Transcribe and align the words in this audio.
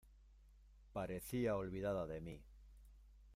parecía 0.93 1.55
olvidada 1.55 2.07
de 2.07 2.21
mí. 2.21 2.43